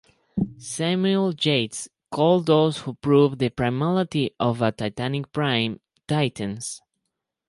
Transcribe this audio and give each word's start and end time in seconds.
Samuel 0.57 1.31
Yates 1.39 1.87
called 2.09 2.47
those 2.47 2.79
who 2.79 2.95
proved 2.95 3.37
the 3.37 3.51
primality 3.51 4.33
of 4.39 4.59
a 4.59 4.71
titanic 4.71 5.31
prime 5.31 5.79
"titans". 6.07 6.81